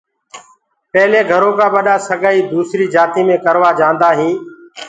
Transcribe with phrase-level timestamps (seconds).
[0.91, 4.39] پيلي گھرو ڪآ ٻڏآ سگائي دوسري جآتي مي سگائي ڪروآ جاندآ هينٚ۔